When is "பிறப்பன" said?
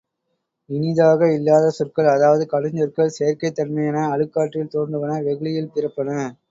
5.75-6.09